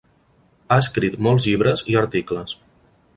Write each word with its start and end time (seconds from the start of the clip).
Ha 0.69 0.77
escrit 0.83 1.19
molts 1.27 1.47
llibres 1.49 1.83
i 1.93 1.99
articles. 2.01 2.57